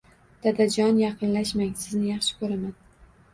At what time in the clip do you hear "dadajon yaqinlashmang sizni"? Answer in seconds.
0.45-2.09